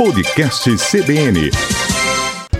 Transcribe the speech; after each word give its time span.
Podcast 0.00 0.64
CBN. 0.78 1.50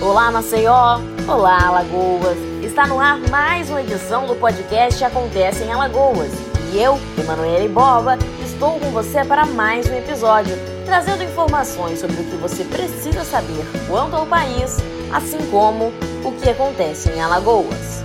Olá, 0.00 0.28
Maceió. 0.32 0.98
Olá, 1.28 1.68
Alagoas. 1.68 2.36
Está 2.64 2.84
no 2.84 2.98
ar 2.98 3.16
mais 3.30 3.70
uma 3.70 3.80
edição 3.80 4.26
do 4.26 4.34
podcast 4.34 5.04
Acontece 5.04 5.62
em 5.62 5.70
Alagoas. 5.70 6.32
E 6.72 6.82
eu, 6.82 6.98
Emanuele 7.16 7.68
Boba, 7.68 8.18
estou 8.44 8.80
com 8.80 8.90
você 8.90 9.24
para 9.24 9.46
mais 9.46 9.88
um 9.88 9.94
episódio, 9.94 10.52
trazendo 10.84 11.22
informações 11.22 12.00
sobre 12.00 12.20
o 12.20 12.24
que 12.24 12.34
você 12.38 12.64
precisa 12.64 13.22
saber 13.22 13.64
quanto 13.86 14.16
ao 14.16 14.26
país, 14.26 14.78
assim 15.12 15.38
como 15.48 15.92
o 16.24 16.32
que 16.42 16.50
acontece 16.50 17.08
em 17.10 17.20
Alagoas. 17.20 18.02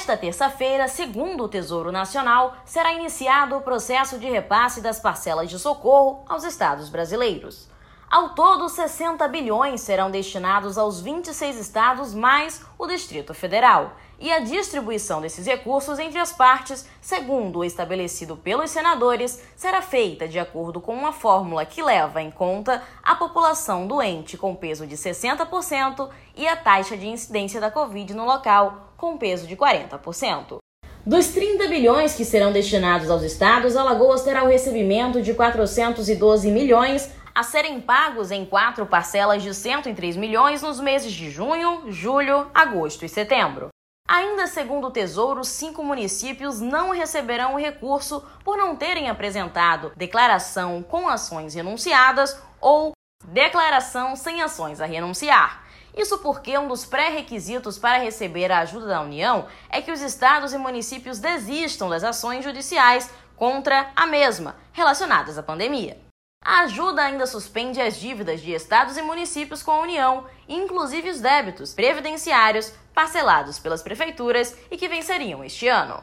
Nesta 0.00 0.16
terça-feira, 0.16 0.88
segundo 0.88 1.44
o 1.44 1.48
Tesouro 1.48 1.92
Nacional, 1.92 2.56
será 2.64 2.90
iniciado 2.94 3.54
o 3.54 3.60
processo 3.60 4.18
de 4.18 4.26
repasse 4.30 4.80
das 4.80 4.98
parcelas 4.98 5.50
de 5.50 5.58
socorro 5.58 6.24
aos 6.26 6.42
estados 6.42 6.88
brasileiros. 6.88 7.68
Ao 8.10 8.30
todo, 8.30 8.66
60 8.70 9.28
bilhões 9.28 9.82
serão 9.82 10.10
destinados 10.10 10.78
aos 10.78 11.02
26 11.02 11.58
estados 11.58 12.14
mais 12.14 12.64
o 12.78 12.86
Distrito 12.86 13.34
Federal. 13.34 13.92
E 14.18 14.32
a 14.32 14.40
distribuição 14.40 15.20
desses 15.20 15.46
recursos 15.46 15.98
entre 15.98 16.18
as 16.18 16.32
partes, 16.32 16.88
segundo 17.00 17.58
o 17.58 17.64
estabelecido 17.64 18.38
pelos 18.38 18.70
senadores, 18.70 19.42
será 19.54 19.82
feita 19.82 20.26
de 20.26 20.38
acordo 20.38 20.80
com 20.80 20.94
uma 20.94 21.12
fórmula 21.12 21.66
que 21.66 21.82
leva 21.82 22.22
em 22.22 22.30
conta 22.30 22.82
a 23.02 23.14
população 23.14 23.86
doente 23.86 24.38
com 24.38 24.56
peso 24.56 24.86
de 24.86 24.96
60% 24.96 26.08
e 26.34 26.48
a 26.48 26.56
taxa 26.56 26.96
de 26.96 27.06
incidência 27.06 27.60
da 27.60 27.70
Covid 27.70 28.14
no 28.14 28.24
local 28.24 28.89
com 29.00 29.16
peso 29.16 29.46
de 29.46 29.56
40%. 29.56 30.58
Dos 31.06 31.28
30 31.28 31.66
bilhões 31.68 32.14
que 32.14 32.26
serão 32.26 32.52
destinados 32.52 33.10
aos 33.10 33.22
estados, 33.22 33.74
Alagoas 33.74 34.22
terá 34.22 34.44
o 34.44 34.48
recebimento 34.48 35.22
de 35.22 35.32
412 35.32 36.50
milhões 36.50 37.10
a 37.34 37.42
serem 37.42 37.80
pagos 37.80 38.30
em 38.30 38.44
quatro 38.44 38.84
parcelas 38.84 39.42
de 39.42 39.54
103 39.54 40.16
milhões 40.16 40.60
nos 40.60 40.78
meses 40.78 41.10
de 41.10 41.30
junho, 41.30 41.90
julho, 41.90 42.50
agosto 42.52 43.06
e 43.06 43.08
setembro. 43.08 43.68
Ainda 44.06 44.46
segundo 44.46 44.88
o 44.88 44.90
Tesouro, 44.90 45.44
cinco 45.44 45.82
municípios 45.82 46.60
não 46.60 46.90
receberão 46.90 47.54
o 47.54 47.58
recurso 47.58 48.22
por 48.44 48.58
não 48.58 48.76
terem 48.76 49.08
apresentado 49.08 49.92
declaração 49.96 50.82
com 50.82 51.08
ações 51.08 51.54
renunciadas 51.54 52.38
ou 52.60 52.92
declaração 53.24 54.14
sem 54.14 54.42
ações 54.42 54.78
a 54.78 54.84
renunciar. 54.84 55.69
Isso 56.00 56.16
porque 56.16 56.56
um 56.56 56.66
dos 56.66 56.86
pré-requisitos 56.86 57.78
para 57.78 57.98
receber 57.98 58.50
a 58.50 58.60
ajuda 58.60 58.86
da 58.86 59.02
União 59.02 59.46
é 59.68 59.82
que 59.82 59.92
os 59.92 60.00
estados 60.00 60.54
e 60.54 60.56
municípios 60.56 61.18
desistam 61.18 61.90
das 61.90 62.02
ações 62.02 62.42
judiciais 62.42 63.10
contra 63.36 63.90
a 63.94 64.06
mesma, 64.06 64.56
relacionadas 64.72 65.36
à 65.36 65.42
pandemia. 65.42 65.98
A 66.42 66.60
ajuda 66.60 67.02
ainda 67.02 67.26
suspende 67.26 67.82
as 67.82 67.96
dívidas 67.96 68.40
de 68.40 68.52
estados 68.52 68.96
e 68.96 69.02
municípios 69.02 69.62
com 69.62 69.72
a 69.72 69.80
União, 69.82 70.24
inclusive 70.48 71.10
os 71.10 71.20
débitos 71.20 71.74
previdenciários 71.74 72.72
parcelados 72.94 73.58
pelas 73.58 73.82
prefeituras 73.82 74.56
e 74.70 74.78
que 74.78 74.88
venceriam 74.88 75.44
este 75.44 75.68
ano. 75.68 76.02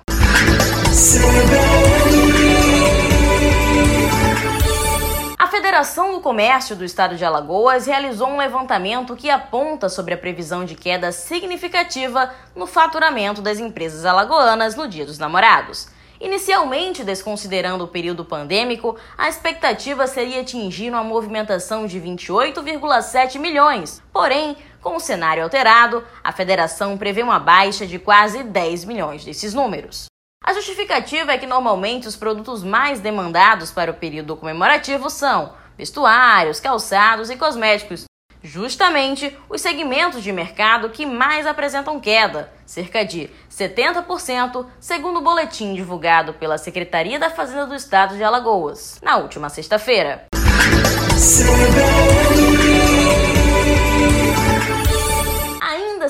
Federação 5.68 6.14
do 6.14 6.22
Comércio 6.22 6.78
do 6.78 6.86
Estado 6.86 7.18
de 7.18 7.26
Alagoas 7.26 7.88
realizou 7.88 8.30
um 8.30 8.38
levantamento 8.38 9.18
que 9.18 9.30
aponta 9.30 9.90
sobre 9.90 10.14
a 10.14 10.18
previsão 10.18 10.64
de 10.64 10.76
queda 10.76 11.12
significativa 11.12 12.34
no 12.56 12.66
faturamento 12.66 13.42
das 13.42 13.60
empresas 13.60 14.06
alagoanas 14.06 14.78
no 14.78 14.88
Dia 14.88 15.06
dos 15.06 15.20
Namorados. 15.20 15.90
Inicialmente, 16.22 17.04
desconsiderando 17.04 17.84
o 17.84 17.88
período 17.90 18.24
pandêmico, 18.24 18.96
a 19.18 19.28
expectativa 19.28 20.08
seria 20.08 20.40
atingir 20.40 20.90
uma 20.90 21.04
movimentação 21.04 21.86
de 21.86 22.00
28,7 22.00 23.38
milhões. 23.38 24.02
Porém, 24.14 24.56
com 24.82 24.96
o 24.96 25.02
cenário 25.02 25.44
alterado, 25.44 26.02
a 26.24 26.32
federação 26.32 26.98
prevê 26.98 27.22
uma 27.22 27.40
baixa 27.40 27.86
de 27.86 28.00
quase 28.00 28.42
10 28.42 28.86
milhões 28.86 29.26
desses 29.26 29.54
números. 29.54 30.08
A 30.48 30.54
justificativa 30.54 31.34
é 31.34 31.38
que 31.38 31.46
normalmente 31.46 32.08
os 32.08 32.16
produtos 32.16 32.64
mais 32.64 33.02
demandados 33.02 33.70
para 33.70 33.92
o 33.92 33.94
período 33.94 34.38
comemorativo 34.38 35.10
são 35.10 35.52
vestuários, 35.78 36.62
calçados 36.62 37.30
e 37.30 37.36
cosméticos, 37.36 38.06
justamente 38.42 39.38
os 39.50 39.60
segmentos 39.60 40.24
de 40.24 40.32
mercado 40.32 40.90
que 40.90 41.06
mais 41.06 41.46
apresentam 41.46 42.00
queda, 42.00 42.50
cerca 42.66 43.04
de 43.04 43.30
70%, 43.52 44.66
segundo 44.80 45.18
o 45.18 45.22
boletim 45.22 45.74
divulgado 45.74 46.34
pela 46.36 46.58
Secretaria 46.58 47.20
da 47.20 47.30
Fazenda 47.30 47.66
do 47.66 47.76
Estado 47.76 48.16
de 48.16 48.24
Alagoas, 48.24 49.02
na 49.04 49.18
última 49.18 49.50
sexta-feira. 49.50 50.28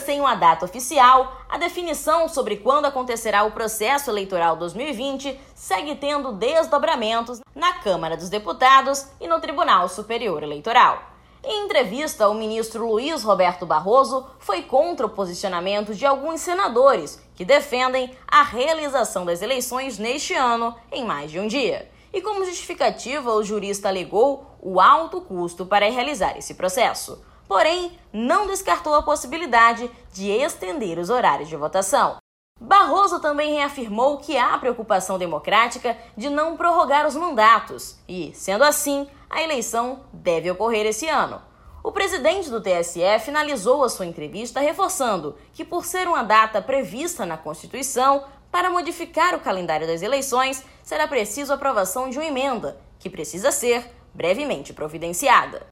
Sem 0.08 0.22
uma 0.22 0.36
data 0.36 0.64
oficial, 0.64 1.36
a 1.50 1.58
definição 1.58 2.30
sobre 2.30 2.56
quando 2.56 2.86
acontecerá 2.86 3.44
o 3.44 3.52
processo 3.52 4.10
eleitoral 4.10 4.56
2020 4.56 5.38
segue 5.54 5.96
tendo 5.96 6.32
desdobramentos 6.32 7.42
na 7.54 7.74
Câmara 7.74 8.16
dos 8.16 8.30
Deputados 8.30 9.06
e 9.20 9.28
no 9.28 9.42
Tribunal 9.42 9.90
Superior 9.90 10.44
Eleitoral. 10.44 11.04
Em 11.44 11.66
entrevista, 11.66 12.30
o 12.30 12.34
ministro 12.34 12.88
Luiz 12.88 13.22
Roberto 13.22 13.66
Barroso 13.66 14.26
foi 14.40 14.62
contra 14.62 15.06
o 15.06 15.10
posicionamento 15.10 15.94
de 15.94 16.06
alguns 16.06 16.40
senadores 16.40 17.22
que 17.36 17.44
defendem 17.44 18.16
a 18.26 18.44
realização 18.44 19.26
das 19.26 19.42
eleições 19.42 19.98
neste 19.98 20.34
ano 20.34 20.74
em 20.90 21.04
mais 21.04 21.30
de 21.30 21.38
um 21.38 21.48
dia. 21.48 21.92
E 22.14 22.22
como 22.22 22.46
justificativa, 22.46 23.34
o 23.34 23.44
jurista 23.44 23.90
alegou 23.90 24.56
o 24.62 24.80
alto 24.80 25.20
custo 25.20 25.66
para 25.66 25.92
realizar 25.92 26.38
esse 26.38 26.54
processo. 26.54 27.22
Porém, 27.48 27.98
não 28.12 28.46
descartou 28.46 28.94
a 28.96 29.04
possibilidade 29.04 29.90
de 30.12 30.30
estender 30.30 31.00
os 31.00 31.10
horários 31.10 31.50
de 31.50 31.56
votação. 31.56 32.18
Barroso 32.60 33.20
também 33.20 33.54
reafirmou 33.54 34.18
que 34.18 34.36
há 34.36 34.58
preocupação 34.58 35.20
democrática 35.20 35.96
de 36.18 36.30
não 36.30 36.58
prorrogar 36.58 37.06
os 37.06 37.16
mandatos 37.16 38.00
e, 38.08 38.32
sendo 38.34 38.64
assim, 38.64 39.08
a 39.30 39.42
eleição 39.44 40.02
deve 40.12 40.50
ocorrer 40.50 40.86
esse 40.86 41.08
ano. 41.08 41.42
O 41.84 41.92
presidente 41.92 42.50
do 42.50 42.60
TSE 42.60 43.20
finalizou 43.24 43.84
a 43.84 43.90
sua 43.90 44.08
entrevista 44.08 44.60
reforçando 44.60 45.38
que, 45.54 45.64
por 45.64 45.86
ser 45.86 46.08
uma 46.08 46.24
data 46.24 46.62
prevista 46.62 47.26
na 47.26 47.38
Constituição, 47.38 48.26
para 48.52 48.70
modificar 48.72 49.36
o 49.36 49.40
calendário 49.40 49.86
das 49.86 50.02
eleições 50.02 50.64
será 50.82 51.08
preciso 51.08 51.54
aprovação 51.54 52.10
de 52.10 52.18
uma 52.18 52.26
emenda, 52.26 52.78
que 52.98 53.10
precisa 53.10 53.52
ser 53.52 53.90
brevemente 54.14 54.74
providenciada. 54.74 55.68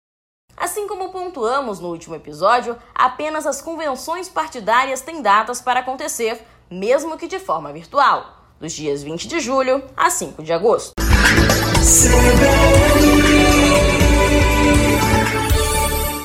Assim 0.57 0.88
como 0.88 1.09
pontuamos 1.09 1.79
no 1.79 1.89
último 1.89 2.16
episódio, 2.16 2.77
apenas 2.93 3.45
as 3.45 3.61
convenções 3.61 4.29
partidárias 4.29 5.01
têm 5.01 5.21
datas 5.21 5.59
para 5.59 5.81
acontecer, 5.81 6.45
mesmo 6.71 7.17
que 7.17 7.27
de 7.27 7.39
forma 7.39 7.73
virtual, 7.73 8.38
dos 8.59 8.71
dias 8.71 9.03
20 9.03 9.27
de 9.27 9.39
julho 9.41 9.83
a 9.97 10.09
5 10.09 10.41
de 10.41 10.53
agosto. 10.53 10.94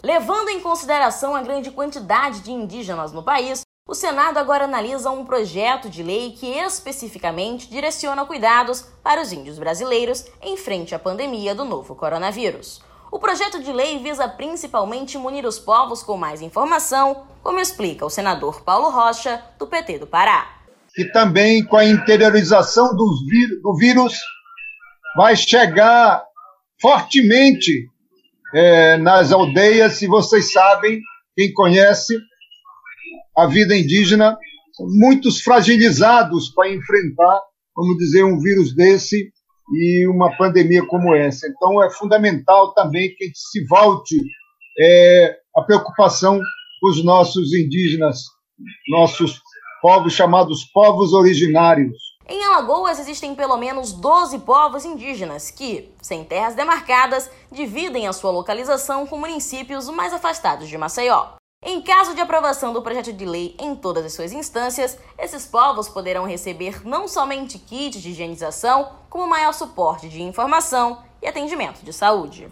Levando 0.05 0.49
em 0.49 0.61
consideração 0.61 1.35
a 1.35 1.43
grande 1.43 1.73
quantidade 1.73 2.41
de 2.41 2.53
indígenas 2.53 3.13
no 3.13 3.25
país, 3.25 3.63
o 3.89 3.95
Senado 3.95 4.39
agora 4.39 4.65
analisa 4.65 5.11
um 5.11 5.25
projeto 5.25 5.91
de 5.91 6.05
lei 6.05 6.33
que 6.33 6.47
especificamente 6.47 7.69
direciona 7.69 8.25
cuidados 8.25 8.83
para 9.03 9.21
os 9.21 9.33
índios 9.33 9.59
brasileiros 9.59 10.25
em 10.41 10.57
frente 10.57 10.95
à 10.95 10.99
pandemia 10.99 11.57
do 11.57 11.65
novo 11.65 11.97
coronavírus. 11.97 12.81
O 13.11 13.19
projeto 13.19 13.61
de 13.61 13.73
lei 13.73 13.99
visa 13.99 14.29
principalmente 14.29 15.19
munir 15.19 15.45
os 15.45 15.59
povos 15.59 16.01
com 16.01 16.17
mais 16.17 16.41
informação, 16.41 17.27
como 17.43 17.59
explica 17.59 18.07
o 18.07 18.11
senador 18.11 18.63
Paulo 18.63 18.89
Rocha, 18.89 19.43
do 19.59 19.67
PT 19.67 19.99
do 19.99 20.07
Pará. 20.07 20.61
E 20.97 21.05
também 21.07 21.65
com 21.65 21.77
a 21.77 21.85
interiorização 21.85 22.95
do 22.95 23.77
vírus, 23.77 24.15
vai 25.17 25.35
chegar 25.35 26.23
fortemente 26.81 27.89
é, 28.55 28.97
nas 28.97 29.33
aldeias, 29.33 29.95
se 29.95 30.07
vocês 30.07 30.53
sabem, 30.53 31.01
quem 31.37 31.53
conhece 31.53 32.17
a 33.37 33.47
vida 33.47 33.77
indígena, 33.77 34.37
muitos 34.79 35.41
fragilizados 35.41 36.51
para 36.55 36.73
enfrentar, 36.73 37.41
vamos 37.75 37.97
dizer, 37.99 38.25
um 38.25 38.39
vírus 38.39 38.75
desse 38.75 39.33
e 39.73 40.07
uma 40.09 40.37
pandemia 40.37 40.85
como 40.87 41.15
essa. 41.15 41.47
Então, 41.47 41.83
é 41.83 41.91
fundamental 41.91 42.73
também 42.75 43.15
que 43.15 43.25
a 43.25 43.27
gente 43.27 43.39
se 43.39 43.65
volte 43.67 44.17
é, 44.79 45.37
a 45.57 45.63
preocupação 45.63 46.41
com 46.81 46.89
os 46.89 47.05
nossos 47.05 47.53
indígenas, 47.53 48.25
nossos 48.89 49.41
povos 49.83 50.13
chamados 50.13 50.65
povos 50.65 51.13
originários. 51.13 51.97
Em 52.29 52.45
Alagoas 52.45 53.01
existem 53.01 53.35
pelo 53.35 53.57
menos 53.57 53.93
12 53.93 54.39
povos 54.41 54.85
indígenas 54.85 55.51
que, 55.51 55.91
sem 56.01 56.25
terras 56.25 56.55
demarcadas, 56.55 57.31
dividem 57.51 58.07
a 58.07 58.13
sua 58.13 58.31
localização 58.31 59.07
com 59.07 59.19
municípios 59.19 59.89
mais 59.89 60.13
afastados 60.13 60.69
de 60.69 60.79
Maceió. 60.79 61.40
Em 61.63 61.83
caso 61.83 62.15
de 62.15 62.23
aprovação 62.23 62.73
do 62.73 62.81
projeto 62.81 63.13
de 63.13 63.27
lei 63.27 63.55
em 63.61 63.77
todas 63.77 64.07
as 64.07 64.15
suas 64.15 64.33
instâncias, 64.33 64.97
esses 65.19 65.45
povos 65.45 65.91
poderão 65.91 66.27
receber 66.27 66.81
não 66.89 67.07
somente 67.07 67.59
kits 67.59 68.01
de 68.01 68.13
higienização, 68.13 68.93
como 69.11 69.27
maior 69.27 69.53
suporte 69.53 70.09
de 70.09 70.23
informação 70.23 71.03
e 71.21 71.29
atendimento 71.29 71.83
de 71.83 71.93
saúde. 71.93 72.49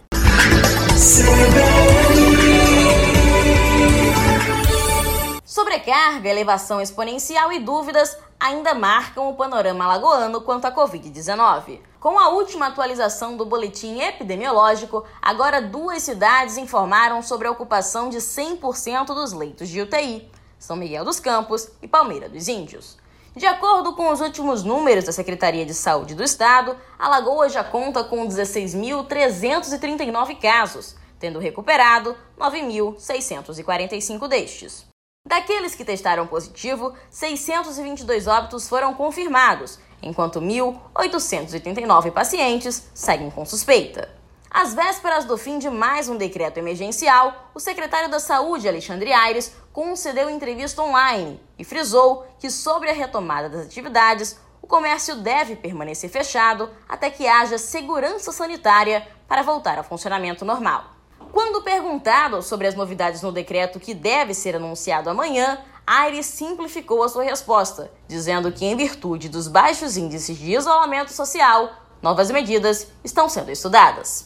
Sobrecarga, 5.43 6.29
elevação 6.29 6.79
exponencial 6.79 7.51
e 7.51 7.59
dúvidas 7.59 8.15
ainda 8.39 8.75
marcam 8.75 9.27
o 9.27 9.33
panorama 9.33 9.85
alagoano 9.85 10.39
quanto 10.41 10.65
à 10.65 10.71
Covid-19. 10.71 11.79
Com 11.99 12.17
a 12.17 12.29
última 12.29 12.67
atualização 12.67 13.35
do 13.35 13.45
boletim 13.45 13.99
epidemiológico, 13.99 15.03
agora 15.21 15.61
duas 15.61 16.01
cidades 16.01 16.55
informaram 16.55 17.21
sobre 17.21 17.45
a 17.45 17.51
ocupação 17.51 18.09
de 18.09 18.19
100% 18.19 19.07
dos 19.07 19.33
leitos 19.33 19.67
de 19.67 19.81
UTI: 19.81 20.31
São 20.57 20.77
Miguel 20.77 21.03
dos 21.03 21.19
Campos 21.19 21.69
e 21.81 21.89
Palmeira 21.89 22.29
dos 22.29 22.47
Índios. 22.47 22.97
De 23.35 23.45
acordo 23.45 23.97
com 23.97 24.09
os 24.09 24.21
últimos 24.21 24.63
números 24.63 25.03
da 25.03 25.11
Secretaria 25.11 25.65
de 25.65 25.73
Saúde 25.73 26.15
do 26.15 26.23
Estado, 26.23 26.77
Alagoas 26.97 27.51
já 27.51 27.65
conta 27.65 28.01
com 28.01 28.25
16.339 28.25 30.39
casos, 30.39 30.95
tendo 31.19 31.37
recuperado 31.37 32.15
9.645 32.39 34.25
destes. 34.29 34.87
Daqueles 35.27 35.75
que 35.75 35.83
testaram 35.83 36.25
positivo, 36.25 36.93
622 37.09 38.25
óbitos 38.25 38.69
foram 38.69 38.93
confirmados, 38.93 39.77
enquanto 40.01 40.41
1.889 40.41 42.11
pacientes 42.11 42.89
seguem 42.93 43.29
com 43.29 43.45
suspeita. 43.45 44.09
Às 44.51 44.73
vésperas 44.73 45.25
do 45.25 45.37
fim 45.37 45.59
de 45.59 45.69
mais 45.69 46.09
um 46.09 46.17
decreto 46.17 46.57
emergencial, 46.57 47.51
o 47.53 47.59
secretário 47.59 48.09
da 48.09 48.19
Saúde, 48.19 48.67
Alexandre 48.67 49.13
Aires, 49.13 49.53
concedeu 49.71 50.29
entrevista 50.29 50.81
online 50.81 51.39
e 51.57 51.63
frisou 51.63 52.25
que, 52.39 52.49
sobre 52.49 52.89
a 52.89 52.93
retomada 52.93 53.47
das 53.47 53.67
atividades, 53.67 54.39
o 54.61 54.65
comércio 54.65 55.17
deve 55.17 55.55
permanecer 55.55 56.09
fechado 56.09 56.69
até 56.87 57.11
que 57.11 57.27
haja 57.27 57.59
segurança 57.59 58.31
sanitária 58.31 59.07
para 59.27 59.43
voltar 59.43 59.77
ao 59.77 59.83
funcionamento 59.83 60.43
normal. 60.43 60.95
Quando 61.31 61.61
perguntado 61.61 62.41
sobre 62.41 62.65
as 62.65 62.73
novidades 62.73 63.21
no 63.21 63.31
decreto 63.31 63.79
que 63.79 63.93
deve 63.93 64.33
ser 64.33 64.55
anunciado 64.55 65.11
amanhã, 65.11 65.59
Aires 65.89 66.27
simplificou 66.27 67.01
a 67.01 67.09
sua 67.09 67.23
resposta, 67.23 67.91
dizendo 68.07 68.51
que, 68.51 68.63
em 68.63 68.75
virtude 68.75 69.27
dos 69.27 69.47
baixos 69.47 69.97
índices 69.97 70.37
de 70.37 70.51
isolamento 70.51 71.11
social, 71.11 71.71
novas 71.99 72.29
medidas 72.29 72.91
estão 73.03 73.27
sendo 73.27 73.49
estudadas. 73.49 74.25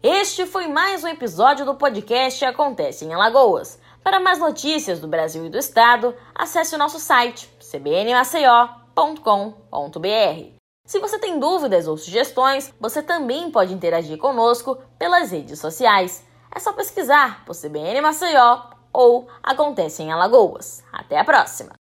Este 0.00 0.46
foi 0.46 0.68
mais 0.68 1.02
um 1.02 1.08
episódio 1.08 1.66
do 1.66 1.74
podcast 1.74 2.44
Acontece 2.44 3.04
em 3.04 3.12
Alagoas. 3.12 3.80
Para 4.04 4.20
mais 4.20 4.38
notícias 4.38 5.00
do 5.00 5.08
Brasil 5.08 5.44
e 5.44 5.50
do 5.50 5.58
Estado, 5.58 6.14
acesse 6.32 6.76
o 6.76 6.78
nosso 6.78 7.00
site 7.00 7.50
cbnmaceió.com.br. 7.58 10.56
Se 10.86 11.00
você 11.00 11.18
tem 11.18 11.38
dúvidas 11.40 11.88
ou 11.88 11.96
sugestões, 11.96 12.72
você 12.80 13.02
também 13.02 13.50
pode 13.50 13.74
interagir 13.74 14.16
conosco 14.18 14.78
pelas 14.96 15.32
redes 15.32 15.58
sociais. 15.58 16.24
É 16.54 16.60
só 16.60 16.72
pesquisar 16.72 17.44
por 17.44 17.56
CBN 17.56 18.00
Maceió 18.00 18.62
ou 18.92 19.26
Acontece 19.42 20.04
em 20.04 20.12
Alagoas. 20.12 20.84
Até 20.92 21.18
a 21.18 21.24
próxima! 21.24 21.75